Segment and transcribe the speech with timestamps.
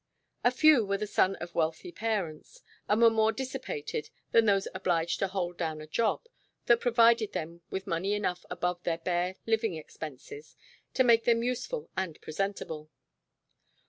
[0.43, 5.19] A few were the sons of wealthy parents, and were more dissipated than those obliged
[5.19, 6.25] to "hold down" a job
[6.65, 10.55] that provided them with money enough above their bare living expenses
[10.95, 12.89] to make them useful and presentable.